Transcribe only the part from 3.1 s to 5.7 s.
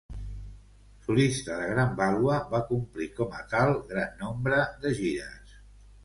com a tal gran nombre de gires.